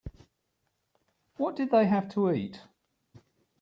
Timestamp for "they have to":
1.69-2.31